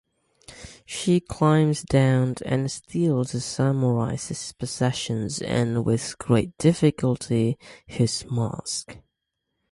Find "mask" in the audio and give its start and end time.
8.31-8.97